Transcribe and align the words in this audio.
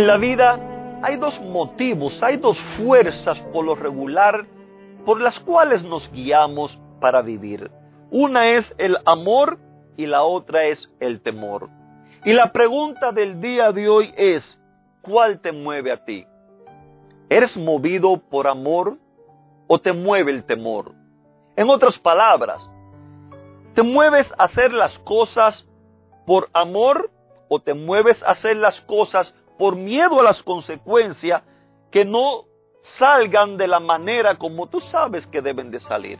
En 0.00 0.06
la 0.06 0.16
vida 0.16 0.58
hay 1.02 1.18
dos 1.18 1.38
motivos, 1.42 2.22
hay 2.22 2.38
dos 2.38 2.58
fuerzas 2.78 3.38
por 3.52 3.66
lo 3.66 3.74
regular 3.74 4.46
por 5.04 5.20
las 5.20 5.38
cuales 5.40 5.84
nos 5.84 6.10
guiamos 6.10 6.80
para 7.02 7.20
vivir. 7.20 7.70
Una 8.10 8.48
es 8.48 8.74
el 8.78 8.96
amor 9.04 9.58
y 9.98 10.06
la 10.06 10.22
otra 10.22 10.64
es 10.64 10.90
el 11.00 11.20
temor. 11.20 11.68
Y 12.24 12.32
la 12.32 12.50
pregunta 12.50 13.12
del 13.12 13.42
día 13.42 13.72
de 13.72 13.90
hoy 13.90 14.14
es, 14.16 14.58
¿cuál 15.02 15.38
te 15.40 15.52
mueve 15.52 15.92
a 15.92 16.02
ti? 16.02 16.24
¿Eres 17.28 17.54
movido 17.58 18.16
por 18.16 18.48
amor 18.48 18.96
o 19.66 19.78
te 19.80 19.92
mueve 19.92 20.32
el 20.32 20.44
temor? 20.44 20.94
En 21.56 21.68
otras 21.68 21.98
palabras, 21.98 22.70
¿te 23.74 23.82
mueves 23.82 24.32
a 24.38 24.44
hacer 24.44 24.72
las 24.72 24.98
cosas 25.00 25.68
por 26.24 26.48
amor 26.54 27.10
o 27.50 27.60
te 27.60 27.74
mueves 27.74 28.22
a 28.22 28.30
hacer 28.30 28.56
las 28.56 28.80
cosas 28.80 29.34
por 29.60 29.76
miedo 29.76 30.18
a 30.18 30.22
las 30.22 30.42
consecuencias 30.42 31.42
que 31.90 32.06
no 32.06 32.46
salgan 32.80 33.58
de 33.58 33.68
la 33.68 33.78
manera 33.78 34.36
como 34.36 34.70
tú 34.70 34.80
sabes 34.80 35.26
que 35.26 35.42
deben 35.42 35.70
de 35.70 35.78
salir. 35.78 36.18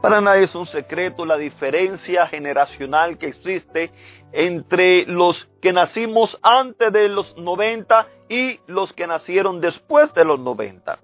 Para 0.00 0.22
nadie 0.22 0.44
es 0.44 0.54
un 0.54 0.64
secreto 0.64 1.26
la 1.26 1.36
diferencia 1.36 2.26
generacional 2.28 3.18
que 3.18 3.26
existe 3.26 3.92
entre 4.32 5.04
los 5.04 5.50
que 5.60 5.74
nacimos 5.74 6.38
antes 6.40 6.90
de 6.94 7.10
los 7.10 7.36
90 7.36 8.06
y 8.30 8.58
los 8.66 8.94
que 8.94 9.06
nacieron 9.06 9.60
después 9.60 10.14
de 10.14 10.24
los 10.24 10.40
90. 10.40 10.98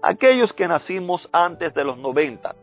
Aquellos 0.00 0.54
que 0.54 0.68
nacimos 0.68 1.28
antes 1.32 1.74
de 1.74 1.84
los 1.84 1.98
90 1.98 2.56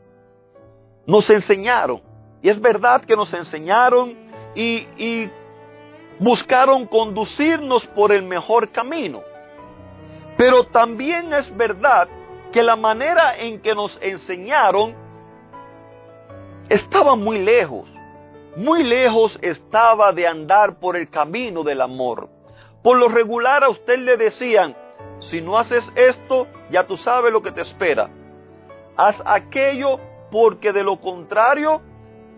nos 1.06 1.30
enseñaron, 1.30 2.02
y 2.42 2.50
es 2.50 2.60
verdad 2.60 3.06
que 3.06 3.16
nos 3.16 3.32
enseñaron 3.36 4.18
y, 4.56 4.88
y 4.98 5.30
buscaron 6.20 6.86
conducirnos 6.88 7.86
por 7.88 8.12
el 8.12 8.24
mejor 8.24 8.70
camino. 8.70 9.22
Pero 10.38 10.66
también 10.66 11.34
es 11.34 11.56
verdad 11.56 12.08
que 12.52 12.64
la 12.64 12.76
manera 12.76 13.38
en 13.38 13.62
que 13.62 13.74
nos 13.74 13.98
enseñaron 14.02 14.96
estaba 16.70 17.16
muy 17.16 17.40
lejos. 17.40 17.90
Muy 18.56 18.84
lejos 18.84 19.38
estaba 19.42 20.14
de 20.14 20.28
andar 20.28 20.80
por 20.80 20.96
el 20.96 21.10
camino 21.10 21.64
del 21.64 21.82
amor. 21.82 22.30
Por 22.82 22.98
lo 22.98 23.10
regular 23.10 23.64
a 23.64 23.70
usted 23.70 24.00
le 24.00 24.16
decían, 24.16 24.76
si 25.20 25.42
no 25.42 25.58
haces 25.58 25.92
esto, 25.96 26.48
ya 26.70 26.86
tú 26.86 26.98
sabes 26.98 27.34
lo 27.34 27.42
que 27.42 27.52
te 27.52 27.62
espera. 27.62 28.10
Haz 28.96 29.22
aquello 29.26 30.00
porque 30.32 30.72
de 30.72 30.84
lo 30.84 31.00
contrario, 31.00 31.82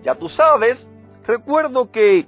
ya 0.03 0.15
tú 0.15 0.29
sabes. 0.29 0.87
Recuerdo 1.25 1.91
que 1.91 2.27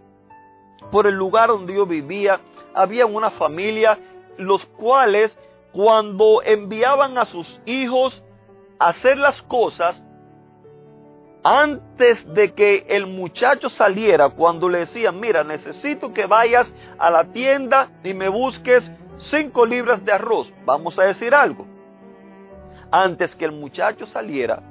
por 0.92 1.08
el 1.08 1.16
lugar 1.16 1.50
donde 1.50 1.76
yo 1.76 1.86
vivía, 1.86 2.40
había 2.74 3.06
una 3.06 3.32
familia 3.32 3.98
los 4.38 4.66
cuales 4.66 5.38
cuando 5.72 6.42
enviaban 6.44 7.18
a 7.18 7.26
sus 7.26 7.60
hijos 7.66 8.24
a 8.80 8.90
hacer 8.90 9.18
las 9.18 9.42
cosas, 9.44 10.04
antes 11.44 12.26
de 12.34 12.54
que 12.54 12.86
el 12.90 13.08
muchacho 13.08 13.70
saliera, 13.70 14.30
cuando 14.30 14.68
le 14.68 14.80
decían, 14.80 15.20
mira, 15.20 15.44
necesito 15.44 16.14
que 16.14 16.26
vayas 16.26 16.74
a 16.98 17.10
la 17.10 17.32
tienda 17.32 17.90
y 18.04 18.14
me 18.14 18.28
busques 18.30 18.90
cinco 19.18 19.66
libras 19.66 20.04
de 20.04 20.12
arroz, 20.12 20.52
vamos 20.66 20.98
a 21.00 21.04
decir 21.04 21.34
algo. 21.34 21.66
Antes 22.92 23.36
que 23.36 23.46
el 23.46 23.52
muchacho 23.52 24.06
saliera, 24.06 24.62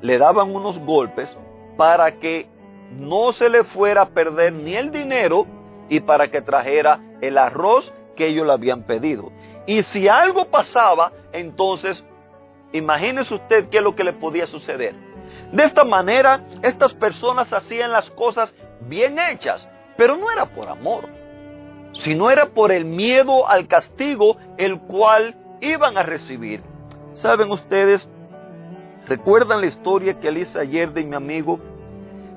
le 0.00 0.18
daban 0.18 0.54
unos 0.54 0.78
golpes 0.80 1.38
para 1.76 2.18
que 2.18 2.48
no 2.98 3.32
se 3.32 3.48
le 3.48 3.64
fuera 3.64 4.02
a 4.02 4.08
perder 4.08 4.52
ni 4.52 4.74
el 4.74 4.90
dinero 4.90 5.46
y 5.88 6.00
para 6.00 6.30
que 6.30 6.40
trajera 6.40 7.00
el 7.20 7.38
arroz 7.38 7.92
que 8.16 8.28
ellos 8.28 8.46
le 8.46 8.52
habían 8.52 8.82
pedido. 8.84 9.32
Y 9.66 9.82
si 9.82 10.08
algo 10.08 10.46
pasaba, 10.46 11.12
entonces 11.32 12.04
imagínese 12.72 13.34
usted 13.34 13.68
qué 13.68 13.78
es 13.78 13.82
lo 13.82 13.94
que 13.94 14.04
le 14.04 14.12
podía 14.12 14.46
suceder. 14.46 14.94
De 15.52 15.64
esta 15.64 15.84
manera, 15.84 16.40
estas 16.62 16.94
personas 16.94 17.52
hacían 17.52 17.92
las 17.92 18.10
cosas 18.10 18.54
bien 18.82 19.18
hechas, 19.18 19.68
pero 19.96 20.16
no 20.16 20.30
era 20.30 20.46
por 20.46 20.68
amor, 20.68 21.04
sino 21.92 22.30
era 22.30 22.46
por 22.46 22.72
el 22.72 22.84
miedo 22.84 23.48
al 23.48 23.68
castigo 23.68 24.36
el 24.58 24.80
cual 24.80 25.36
iban 25.60 25.96
a 25.96 26.02
recibir. 26.02 26.62
¿Saben 27.12 27.50
ustedes? 27.50 28.08
¿Recuerdan 29.06 29.60
la 29.60 29.66
historia 29.66 30.18
que 30.18 30.30
le 30.30 30.40
hice 30.40 30.58
ayer 30.58 30.92
de 30.92 31.04
mi 31.04 31.14
amigo 31.14 31.60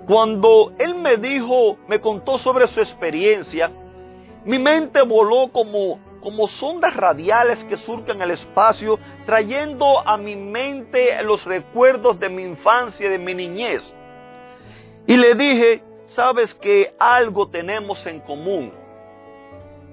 cuando 0.07 0.72
él 0.79 0.95
me 0.95 1.18
dijo, 1.18 1.78
me 1.90 2.00
contó 2.00 2.38
sobre 2.38 2.68
su 2.69 2.79
experiencia, 2.79 3.69
mi 4.45 4.57
mente 4.57 5.01
voló 5.01 5.51
como, 5.51 6.00
como 6.22 6.47
sondas 6.47 6.95
radiales 6.95 7.62
que 7.66 7.75
surcan 7.75 8.22
el 8.22 8.31
espacio, 8.31 8.97
trayendo 9.25 10.00
a 10.07 10.16
mi 10.18 10.38
mente 10.38 11.22
los 11.23 11.44
recuerdos 11.44 12.18
de 12.22 12.29
mi 12.29 12.44
infancia 12.44 13.06
y 13.06 13.09
de 13.09 13.19
mi 13.19 13.34
niñez. 13.34 13.94
Y 15.06 15.18
le 15.18 15.35
dije, 15.35 15.84
sabes 16.06 16.53
que 16.56 16.95
algo 16.97 17.50
tenemos 17.50 18.06
en 18.06 18.22
común. 18.22 18.72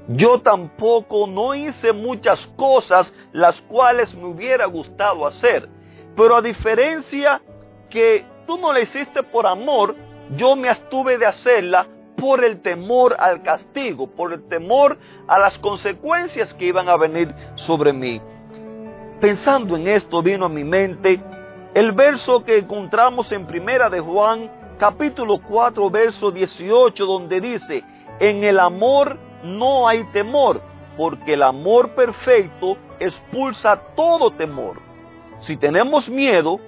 Yo 0.06 0.40
tampoco 0.40 1.26
no 1.26 1.56
hice 1.56 1.92
muchas 1.92 2.46
cosas 2.56 3.12
las 3.32 3.60
cuales 3.62 4.14
me 4.14 4.26
hubiera 4.26 4.66
gustado 4.66 5.26
hacer, 5.26 5.68
pero 6.14 6.36
a 6.36 6.42
diferencia 6.42 7.42
que 7.90 8.24
tú 8.46 8.58
no 8.58 8.72
la 8.72 8.80
hiciste 8.80 9.22
por 9.22 9.46
amor, 9.46 9.94
yo 10.36 10.56
me 10.56 10.68
abstuve 10.68 11.18
de 11.18 11.26
hacerla 11.26 11.86
por 12.16 12.44
el 12.44 12.62
temor 12.62 13.16
al 13.18 13.42
castigo, 13.42 14.06
por 14.06 14.32
el 14.32 14.46
temor 14.48 14.96
a 15.26 15.38
las 15.38 15.58
consecuencias 15.58 16.54
que 16.54 16.66
iban 16.66 16.88
a 16.88 16.96
venir 16.96 17.34
sobre 17.54 17.92
mí. 17.92 18.20
Pensando 19.20 19.76
en 19.76 19.88
esto 19.88 20.22
vino 20.22 20.46
a 20.46 20.48
mi 20.48 20.64
mente 20.64 21.20
el 21.74 21.92
verso 21.92 22.44
que 22.44 22.58
encontramos 22.58 23.32
en 23.32 23.46
Primera 23.46 23.90
de 23.90 24.00
Juan, 24.00 24.50
capítulo 24.78 25.40
4, 25.42 25.90
verso 25.90 26.30
18, 26.30 27.04
donde 27.04 27.40
dice, 27.40 27.82
en 28.20 28.44
el 28.44 28.60
amor 28.60 29.18
no 29.42 29.88
hay 29.88 30.04
temor, 30.12 30.60
porque 30.96 31.34
el 31.34 31.42
amor 31.42 31.90
perfecto 31.90 32.76
expulsa 33.00 33.76
todo 33.96 34.30
temor. 34.30 34.76
Si 35.40 35.56
tenemos 35.56 36.08
miedo, 36.08 36.60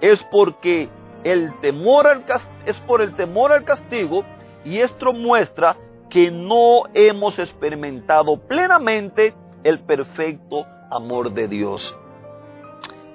es 0.00 0.22
porque 0.24 0.90
el 1.24 1.58
temor 1.60 2.06
al, 2.06 2.24
es 2.66 2.76
por 2.80 3.00
el 3.00 3.14
temor 3.14 3.52
al 3.52 3.64
castigo 3.64 4.24
y 4.64 4.78
esto 4.78 5.12
muestra 5.12 5.76
que 6.10 6.30
no 6.30 6.82
hemos 6.94 7.38
experimentado 7.38 8.36
plenamente 8.36 9.34
el 9.64 9.80
perfecto 9.80 10.66
amor 10.90 11.32
de 11.32 11.48
Dios. 11.48 11.96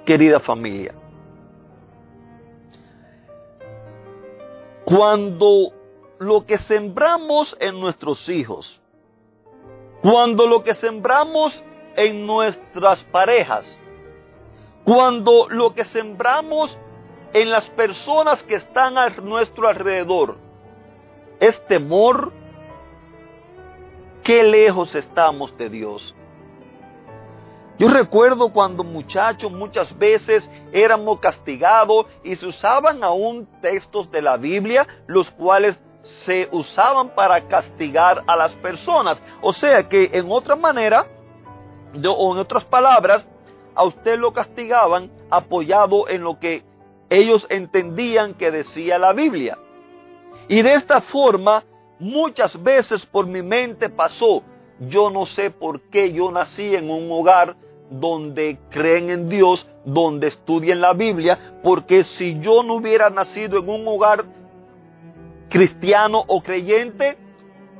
Querida 0.04 0.40
familia, 0.40 0.94
cuando 4.84 5.72
lo 6.18 6.46
que 6.46 6.58
sembramos 6.58 7.56
en 7.60 7.78
nuestros 7.78 8.26
hijos, 8.28 8.80
cuando 10.00 10.46
lo 10.46 10.64
que 10.64 10.74
sembramos 10.74 11.62
en 11.94 12.26
nuestras 12.26 13.02
parejas, 13.04 13.78
cuando 14.84 15.48
lo 15.50 15.74
que 15.74 15.84
sembramos 15.84 16.76
en 17.32 17.50
las 17.50 17.68
personas 17.70 18.42
que 18.42 18.56
están 18.56 18.98
a 18.98 19.08
nuestro 19.10 19.68
alrededor 19.68 20.36
es 21.40 21.60
temor, 21.66 22.32
qué 24.22 24.42
lejos 24.42 24.94
estamos 24.94 25.56
de 25.56 25.68
Dios. 25.68 26.14
Yo 27.78 27.88
recuerdo 27.88 28.52
cuando 28.52 28.82
muchachos 28.82 29.52
muchas 29.52 29.96
veces 29.96 30.50
éramos 30.72 31.20
castigados 31.20 32.06
y 32.24 32.34
se 32.34 32.46
usaban 32.46 33.04
aún 33.04 33.46
textos 33.62 34.10
de 34.10 34.20
la 34.20 34.36
Biblia, 34.36 34.84
los 35.06 35.30
cuales 35.30 35.80
se 36.02 36.48
usaban 36.50 37.14
para 37.14 37.46
castigar 37.46 38.24
a 38.26 38.34
las 38.34 38.52
personas. 38.56 39.22
O 39.42 39.52
sea 39.52 39.88
que 39.88 40.10
en 40.12 40.26
otra 40.28 40.56
manera, 40.56 41.06
o 42.04 42.34
en 42.34 42.40
otras 42.40 42.64
palabras, 42.64 43.26
a 43.76 43.84
usted 43.84 44.18
lo 44.18 44.32
castigaban 44.32 45.12
apoyado 45.30 46.08
en 46.08 46.22
lo 46.24 46.40
que 46.40 46.64
ellos 47.10 47.46
entendían 47.50 48.34
que 48.34 48.50
decía 48.50 48.98
la 48.98 49.12
Biblia. 49.12 49.58
Y 50.48 50.62
de 50.62 50.74
esta 50.74 51.00
forma, 51.00 51.64
muchas 51.98 52.60
veces 52.62 53.04
por 53.06 53.26
mi 53.26 53.42
mente 53.42 53.88
pasó, 53.88 54.42
yo 54.80 55.10
no 55.10 55.26
sé 55.26 55.50
por 55.50 55.80
qué 55.90 56.12
yo 56.12 56.30
nací 56.30 56.74
en 56.74 56.90
un 56.90 57.10
hogar 57.10 57.56
donde 57.90 58.58
creen 58.70 59.10
en 59.10 59.28
Dios, 59.28 59.68
donde 59.84 60.28
estudian 60.28 60.80
la 60.80 60.92
Biblia, 60.92 61.58
porque 61.62 62.04
si 62.04 62.38
yo 62.40 62.62
no 62.62 62.74
hubiera 62.74 63.10
nacido 63.10 63.58
en 63.58 63.68
un 63.68 63.88
hogar 63.88 64.24
cristiano 65.48 66.22
o 66.26 66.42
creyente, 66.42 67.16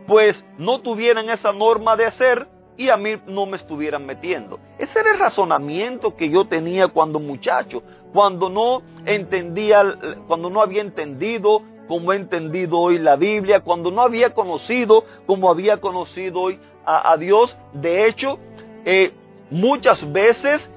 pues 0.07 0.43
no 0.57 0.81
tuvieran 0.81 1.29
esa 1.29 1.53
norma 1.53 1.97
de 1.97 2.07
hacer 2.07 2.49
y 2.79 2.91
a 2.91 2.97
mí 2.97 3.17
no 3.27 3.45
me 3.45 3.57
estuvieran 3.57 4.07
metiendo. 4.07 4.61
Ese 4.79 5.01
era 5.01 5.11
el 5.11 5.19
razonamiento 5.19 6.15
que 6.15 6.31
yo 6.31 6.47
tenía 6.47 6.87
cuando 6.87 7.19
muchacho, 7.19 7.83
cuando 8.15 8.49
no 8.49 8.83
entendía, 9.05 9.83
cuando 10.29 10.49
no 10.49 10.63
había 10.63 10.81
entendido 10.81 11.61
como 11.89 12.13
he 12.13 12.17
entendido 12.17 12.79
hoy 12.79 12.99
la 12.99 13.17
Biblia, 13.17 13.61
cuando 13.61 13.91
no 13.91 14.03
había 14.03 14.33
conocido 14.33 15.05
como 15.27 15.51
había 15.51 15.79
conocido 15.79 16.41
hoy 16.41 16.61
a, 16.85 17.17
Dios. 17.17 17.57
De 17.73 18.07
hecho, 18.07 18.39
eh, 18.85 19.13
muchas 19.51 20.11
veces 20.13 20.71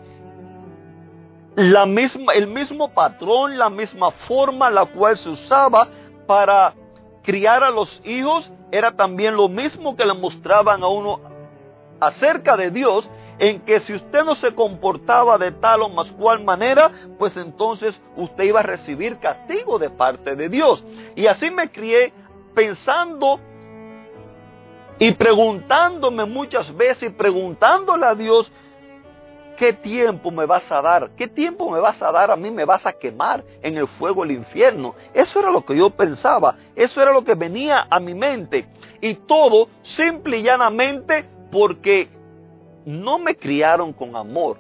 la 1.56 1.86
misma, 1.86 2.33
el 2.33 2.48
mismo 2.48 2.94
patrón, 2.94 3.59
la 3.59 3.69
misma 3.69 4.09
forma 4.12 4.71
la 4.71 4.86
cual 4.86 5.18
se 5.18 5.30
usaba 5.30 5.88
para 6.25 6.74
criar 7.21 7.63
a 7.63 7.69
los 7.69 8.01
hijos 8.03 8.51
era 8.71 8.94
también 8.94 9.36
lo 9.36 9.50
mismo 9.50 9.95
que 9.95 10.06
le 10.06 10.15
mostraban 10.15 10.81
a 10.81 10.88
uno 10.88 11.31
acerca 12.01 12.57
de 12.57 12.71
Dios, 12.71 13.09
en 13.39 13.62
que 13.62 13.80
si 13.80 13.94
usted 13.94 14.24
no 14.24 14.36
se 14.36 14.53
comportaba 14.53 15.38
de 15.38 15.51
tal 15.51 15.83
o 15.83 15.89
más 15.89 16.12
cual 16.12 16.44
manera, 16.44 16.92
pues 17.18 17.38
entonces 17.38 18.00
usted 18.15 18.44
iba 18.44 18.59
a 18.59 18.63
recibir 18.63 19.18
castigo 19.18 19.80
de 19.80 19.89
parte 19.89 20.36
de 20.36 20.50
Dios. 20.50 20.83
Y 21.15 21.27
así 21.27 21.50
me 21.50 21.71
crié 21.71 22.12
pensando 22.53 23.39
y 25.00 25.12
preguntándome 25.13 26.25
muchas 26.25 26.75
veces 26.75 27.09
y 27.09 27.09
preguntándole 27.09 28.06
a 28.06 28.13
Dios, 28.13 28.51
¿qué 29.57 29.74
tiempo 29.74 30.30
me 30.30 30.45
vas 30.45 30.71
a 30.71 30.81
dar? 30.81 31.09
¿Qué 31.18 31.27
tiempo 31.27 31.71
me 31.71 31.80
vas 31.80 32.00
a 32.03 32.12
dar 32.12 32.30
a 32.30 32.36
mí? 32.36 32.51
¿Me 32.51 32.65
vas 32.65 32.86
a 32.86 32.94
quemar 32.94 33.44
en 33.63 33.77
el 33.77 33.88
fuego 33.88 34.21
del 34.21 34.38
infierno? 34.38 34.94
Eso 35.13 35.39
era 35.39 35.50
lo 35.50 35.65
que 35.65 35.75
yo 35.75 35.89
pensaba, 35.89 36.56
eso 36.75 37.01
era 37.01 37.12
lo 37.12 37.24
que 37.24 37.33
venía 37.33 37.88
a 37.89 38.00
mi 38.00 38.13
mente. 38.13 38.68
Y 39.01 39.15
todo 39.15 39.68
simple 39.81 40.38
y 40.38 40.44
llanamente 40.44 41.40
porque 41.51 42.09
no 42.86 43.19
me 43.19 43.36
criaron 43.36 43.94
con 43.94 44.15
amor. 44.15 44.57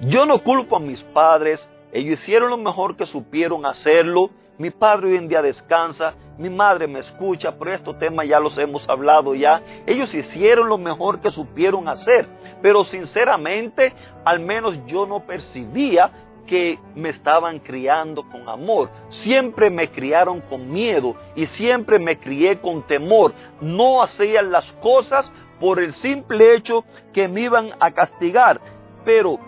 Yo 0.00 0.26
no 0.26 0.42
culpo 0.42 0.76
a 0.76 0.80
mis 0.80 1.02
padres, 1.02 1.68
ellos 1.92 2.20
hicieron 2.20 2.50
lo 2.50 2.56
mejor 2.56 2.96
que 2.96 3.06
supieron 3.06 3.64
hacerlo. 3.66 4.30
Mi 4.58 4.70
padre 4.70 5.08
hoy 5.08 5.16
en 5.16 5.28
día 5.28 5.42
descansa, 5.42 6.14
mi 6.38 6.50
madre 6.50 6.86
me 6.86 7.00
escucha, 7.00 7.56
pero 7.58 7.72
estos 7.72 7.98
temas 7.98 8.26
ya 8.26 8.38
los 8.38 8.56
hemos 8.58 8.88
hablado 8.88 9.34
ya. 9.34 9.62
Ellos 9.86 10.12
hicieron 10.14 10.68
lo 10.68 10.78
mejor 10.78 11.20
que 11.20 11.30
supieron 11.30 11.88
hacer, 11.88 12.28
pero 12.62 12.84
sinceramente, 12.84 13.92
al 14.24 14.40
menos 14.40 14.78
yo 14.86 15.06
no 15.06 15.26
percibía 15.26 16.10
que 16.46 16.78
me 16.94 17.08
estaban 17.08 17.58
criando 17.58 18.22
con 18.30 18.48
amor. 18.48 18.90
Siempre 19.08 19.70
me 19.70 19.88
criaron 19.88 20.40
con 20.40 20.70
miedo 20.70 21.16
y 21.34 21.46
siempre 21.46 21.98
me 21.98 22.18
crié 22.18 22.60
con 22.60 22.82
temor. 22.82 23.32
No 23.60 24.02
hacían 24.02 24.52
las 24.52 24.70
cosas 24.74 25.30
por 25.60 25.80
el 25.80 25.92
simple 25.94 26.54
hecho 26.54 26.84
que 27.12 27.28
me 27.28 27.42
iban 27.42 27.70
a 27.80 27.90
castigar. 27.90 28.60
Pero 29.04 29.38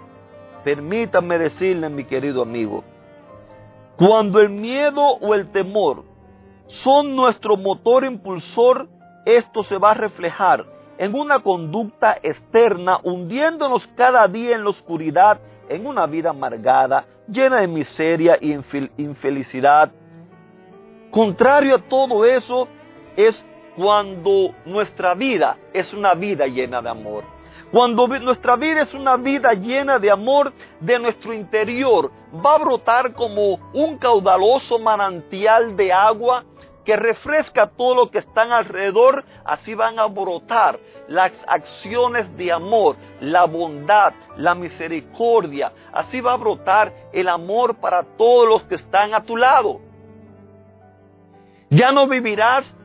permítanme 0.64 1.38
decirle, 1.38 1.88
mi 1.88 2.05
querido 2.05 2.43
amigo, 2.43 2.85
cuando 3.97 4.41
el 4.41 4.50
miedo 4.50 5.03
o 5.03 5.35
el 5.35 5.50
temor 5.50 6.05
son 6.67 7.14
nuestro 7.14 7.56
motor 7.56 8.05
impulsor, 8.05 8.88
esto 9.25 9.62
se 9.62 9.79
va 9.79 9.93
a 9.93 9.94
reflejar 9.94 10.67
en 10.99 11.14
una 11.14 11.41
conducta 11.41 12.17
externa, 12.23 12.99
hundiéndonos 13.03 13.87
cada 13.88 14.26
día 14.29 14.56
en 14.56 14.64
la 14.64 14.70
oscuridad, 14.70 15.41
en 15.69 15.87
una 15.87 16.06
vida 16.06 16.31
amargada, 16.31 17.05
llena 17.29 17.61
de 17.61 17.67
miseria 17.67 18.38
y 18.41 18.56
infelicidad. 18.97 19.93
Contrario 21.11 21.76
a 21.76 21.82
todo 21.88 22.25
eso 22.25 22.69
es 23.17 23.43
cuando 23.76 24.55
nuestra 24.64 25.14
vida 25.14 25.58
es 25.73 25.93
una 25.93 26.14
vida 26.14 26.46
llena 26.46 26.81
de 26.81 26.88
amor. 26.88 27.25
Cuando 27.70 28.06
nuestra 28.06 28.56
vida 28.56 28.82
es 28.82 28.94
una 28.94 29.17
vida 29.17 29.52
llena 29.52 29.99
de 29.99 30.11
amor, 30.11 30.52
de 30.81 30.99
nuestro 30.99 31.34
interior 31.34 32.11
va 32.44 32.55
a 32.55 32.58
brotar 32.58 33.12
como 33.12 33.55
un 33.73 33.99
caudaloso 33.99 34.78
manantial 34.78 35.76
de 35.76 35.93
agua 35.93 36.44
que 36.84 36.96
refresca 36.96 37.67
todo 37.67 37.96
lo 37.96 38.11
que 38.11 38.19
está 38.19 38.43
alrededor, 38.43 39.25
así 39.44 39.75
van 39.75 39.99
a 39.99 40.06
brotar 40.06 40.79
las 41.08 41.32
acciones 41.49 42.34
de 42.37 42.52
amor, 42.52 42.96
la 43.20 43.44
bondad, 43.44 44.14
la 44.37 44.55
misericordia, 44.55 45.72
así 45.93 46.20
va 46.20 46.34
a 46.34 46.37
brotar 46.37 46.93
el 47.12 47.29
amor 47.29 47.75
para 47.76 48.05
todos 48.05 48.49
los 48.49 48.62
que 48.64 48.76
están 48.76 49.14
a 49.14 49.25
tu 49.25 49.37
lado. 49.37 49.81
Ya 51.69 51.90
no 51.90 52.06
vivirás 52.06 52.76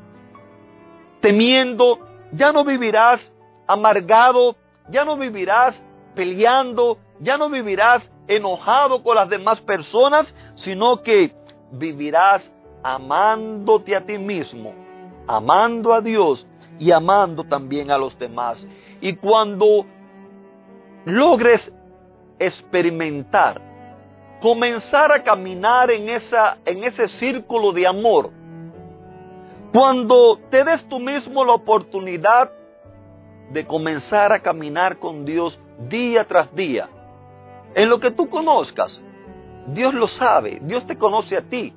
temiendo, 1.21 1.99
ya 2.33 2.51
no 2.51 2.65
vivirás 2.65 3.33
amargado, 3.67 4.55
ya 4.89 5.05
no 5.05 5.15
vivirás 5.15 5.83
peleando, 6.15 6.97
ya 7.19 7.37
no 7.37 7.49
vivirás 7.49 8.11
enojado 8.27 9.03
con 9.03 9.15
las 9.15 9.29
demás 9.29 9.61
personas, 9.61 10.33
sino 10.55 11.01
que 11.01 11.33
vivirás 11.71 12.51
amándote 12.83 13.95
a 13.95 14.05
ti 14.05 14.17
mismo, 14.17 14.73
amando 15.27 15.93
a 15.93 16.01
Dios 16.01 16.47
y 16.79 16.91
amando 16.91 17.43
también 17.43 17.91
a 17.91 17.97
los 17.97 18.17
demás. 18.17 18.67
Y 18.99 19.15
cuando 19.15 19.85
logres 21.05 21.71
experimentar, 22.39 23.61
comenzar 24.41 25.11
a 25.11 25.23
caminar 25.23 25.91
en, 25.91 26.09
esa, 26.09 26.57
en 26.65 26.83
ese 26.83 27.07
círculo 27.07 27.71
de 27.71 27.85
amor, 27.87 28.31
cuando 29.71 30.37
te 30.49 30.63
des 30.63 30.83
tú 30.89 30.99
mismo 30.99 31.45
la 31.45 31.53
oportunidad 31.53 32.51
de 33.51 33.65
comenzar 33.65 34.31
a 34.33 34.39
caminar 34.39 34.97
con 34.97 35.25
Dios 35.25 35.59
día 35.89 36.25
tras 36.25 36.53
día, 36.53 36.89
en 37.73 37.89
lo 37.89 37.99
que 37.99 38.11
tú 38.11 38.29
conozcas, 38.29 39.01
Dios 39.67 39.93
lo 39.93 40.07
sabe, 40.07 40.59
Dios 40.61 40.85
te 40.85 40.97
conoce 40.97 41.37
a 41.37 41.41
ti. 41.41 41.73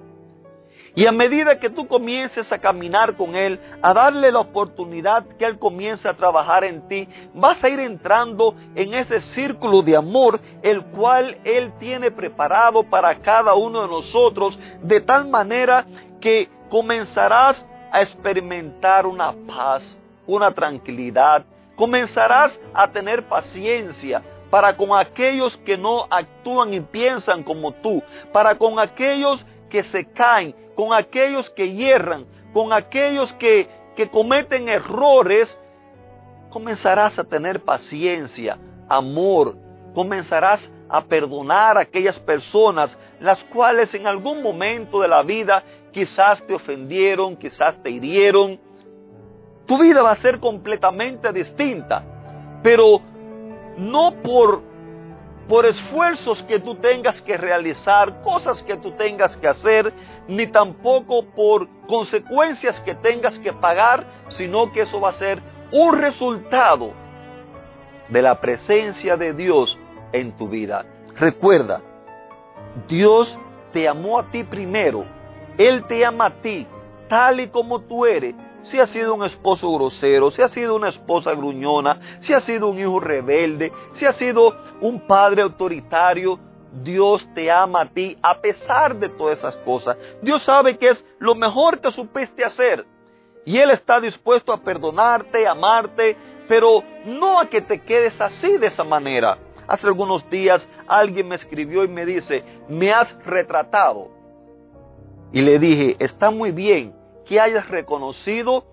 Y 0.96 1.06
a 1.06 1.12
medida 1.12 1.58
que 1.58 1.70
tú 1.70 1.88
comiences 1.88 2.52
a 2.52 2.58
caminar 2.58 3.16
con 3.16 3.34
Él, 3.34 3.58
a 3.82 3.92
darle 3.92 4.30
la 4.30 4.38
oportunidad 4.38 5.26
que 5.36 5.44
Él 5.44 5.58
comience 5.58 6.08
a 6.08 6.14
trabajar 6.14 6.62
en 6.62 6.86
ti, 6.86 7.08
vas 7.34 7.62
a 7.64 7.68
ir 7.68 7.80
entrando 7.80 8.54
en 8.76 8.94
ese 8.94 9.20
círculo 9.20 9.82
de 9.82 9.96
amor, 9.96 10.40
el 10.62 10.84
cual 10.86 11.38
Él 11.42 11.72
tiene 11.80 12.12
preparado 12.12 12.84
para 12.84 13.16
cada 13.16 13.54
uno 13.54 13.82
de 13.82 13.88
nosotros, 13.88 14.56
de 14.82 15.00
tal 15.00 15.28
manera 15.28 15.84
que 16.20 16.48
comenzarás 16.70 17.66
a 17.94 18.02
experimentar 18.02 19.06
una 19.06 19.32
paz, 19.46 19.96
una 20.26 20.50
tranquilidad. 20.50 21.44
Comenzarás 21.76 22.60
a 22.74 22.90
tener 22.90 23.22
paciencia 23.28 24.20
para 24.50 24.76
con 24.76 24.98
aquellos 24.98 25.56
que 25.58 25.78
no 25.78 26.04
actúan 26.10 26.74
y 26.74 26.80
piensan 26.80 27.44
como 27.44 27.70
tú, 27.70 28.02
para 28.32 28.56
con 28.58 28.80
aquellos 28.80 29.46
que 29.70 29.84
se 29.84 30.06
caen, 30.06 30.56
con 30.74 30.92
aquellos 30.92 31.48
que 31.50 31.72
hierran, 31.72 32.26
con 32.52 32.72
aquellos 32.72 33.32
que, 33.34 33.68
que 33.94 34.10
cometen 34.10 34.68
errores, 34.68 35.56
comenzarás 36.50 37.16
a 37.20 37.24
tener 37.24 37.60
paciencia, 37.60 38.58
amor, 38.88 39.56
comenzarás 39.94 40.70
a 40.88 41.02
perdonar 41.04 41.78
a 41.78 41.82
aquellas 41.82 42.18
personas 42.20 42.98
las 43.20 43.42
cuales 43.44 43.94
en 43.94 44.06
algún 44.06 44.42
momento 44.42 45.00
de 45.00 45.08
la 45.08 45.22
vida 45.22 45.62
quizás 45.92 46.42
te 46.46 46.54
ofendieron, 46.54 47.36
quizás 47.36 47.80
te 47.82 47.90
hirieron. 47.90 48.60
Tu 49.66 49.78
vida 49.78 50.02
va 50.02 50.10
a 50.10 50.16
ser 50.16 50.40
completamente 50.40 51.32
distinta, 51.32 52.04
pero 52.62 53.00
no 53.78 54.14
por, 54.22 54.62
por 55.48 55.64
esfuerzos 55.64 56.42
que 56.42 56.60
tú 56.60 56.74
tengas 56.74 57.22
que 57.22 57.36
realizar, 57.38 58.20
cosas 58.20 58.62
que 58.62 58.76
tú 58.76 58.90
tengas 58.92 59.34
que 59.38 59.48
hacer, 59.48 59.92
ni 60.28 60.46
tampoco 60.48 61.24
por 61.24 61.66
consecuencias 61.86 62.78
que 62.80 62.94
tengas 62.94 63.38
que 63.38 63.52
pagar, 63.52 64.04
sino 64.28 64.70
que 64.72 64.82
eso 64.82 65.00
va 65.00 65.10
a 65.10 65.12
ser 65.12 65.40
un 65.72 65.98
resultado 65.98 66.92
de 68.08 68.20
la 68.20 68.38
presencia 68.38 69.16
de 69.16 69.32
Dios 69.32 69.78
en 70.14 70.36
tu 70.36 70.48
vida. 70.48 70.84
Recuerda, 71.16 71.82
Dios 72.88 73.38
te 73.72 73.88
amó 73.88 74.18
a 74.18 74.30
ti 74.30 74.44
primero. 74.44 75.04
Él 75.58 75.84
te 75.84 76.04
ama 76.04 76.26
a 76.26 76.30
ti 76.40 76.66
tal 77.08 77.40
y 77.40 77.48
como 77.48 77.80
tú 77.80 78.06
eres. 78.06 78.34
Si 78.62 78.80
has 78.80 78.88
sido 78.88 79.14
un 79.14 79.24
esposo 79.24 79.70
grosero, 79.74 80.30
si 80.30 80.40
has 80.40 80.50
sido 80.52 80.74
una 80.74 80.88
esposa 80.88 81.32
gruñona, 81.32 82.18
si 82.20 82.32
has 82.32 82.44
sido 82.44 82.68
un 82.68 82.78
hijo 82.78 82.98
rebelde, 82.98 83.72
si 83.92 84.06
has 84.06 84.16
sido 84.16 84.56
un 84.80 85.06
padre 85.06 85.42
autoritario, 85.42 86.38
Dios 86.82 87.28
te 87.34 87.50
ama 87.50 87.82
a 87.82 87.88
ti 87.88 88.16
a 88.22 88.40
pesar 88.40 88.96
de 88.96 89.10
todas 89.10 89.38
esas 89.38 89.56
cosas. 89.58 89.96
Dios 90.22 90.42
sabe 90.42 90.78
que 90.78 90.88
es 90.90 91.04
lo 91.18 91.34
mejor 91.34 91.80
que 91.80 91.92
supiste 91.92 92.44
hacer. 92.44 92.86
Y 93.44 93.58
Él 93.58 93.70
está 93.70 94.00
dispuesto 94.00 94.52
a 94.52 94.62
perdonarte, 94.62 95.46
amarte, 95.46 96.16
pero 96.48 96.82
no 97.04 97.38
a 97.38 97.46
que 97.46 97.60
te 97.60 97.80
quedes 97.80 98.18
así 98.20 98.56
de 98.56 98.68
esa 98.68 98.84
manera. 98.84 99.36
Hace 99.66 99.86
algunos 99.86 100.28
días 100.30 100.68
alguien 100.86 101.28
me 101.28 101.36
escribió 101.36 101.84
y 101.84 101.88
me 101.88 102.04
dice, 102.04 102.44
me 102.68 102.92
has 102.92 103.12
retratado. 103.24 104.08
Y 105.32 105.42
le 105.42 105.58
dije, 105.58 105.96
está 105.98 106.30
muy 106.30 106.52
bien 106.52 106.94
que 107.26 107.40
hayas 107.40 107.68
reconocido, 107.68 108.64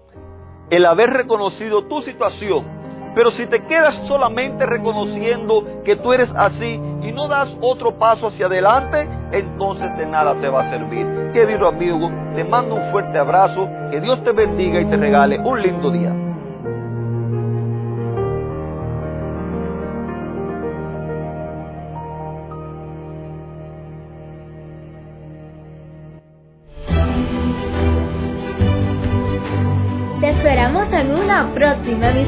el 0.70 0.86
haber 0.86 1.10
reconocido 1.10 1.86
tu 1.86 2.02
situación, 2.02 2.66
pero 3.14 3.32
si 3.32 3.46
te 3.46 3.66
quedas 3.66 4.08
solamente 4.08 4.66
reconociendo 4.66 5.84
que 5.84 5.98
tú 5.98 6.14
eres 6.14 6.32
así 6.36 6.80
y 7.02 7.12
no 7.12 7.28
das 7.28 7.58
otro 7.60 7.98
paso 7.98 8.28
hacia 8.28 8.46
adelante, 8.46 9.08
entonces 9.32 9.98
de 9.98 10.06
nada 10.06 10.40
te 10.40 10.48
va 10.48 10.62
a 10.62 10.70
servir. 10.70 11.32
Querido 11.34 11.68
amigo, 11.68 12.10
te 12.36 12.44
mando 12.44 12.76
un 12.76 12.92
fuerte 12.92 13.18
abrazo, 13.18 13.70
que 13.90 14.00
Dios 14.00 14.24
te 14.24 14.32
bendiga 14.32 14.80
y 14.80 14.86
te 14.86 14.96
regale 14.96 15.40
un 15.40 15.62
lindo 15.62 15.92
día. 15.92 16.31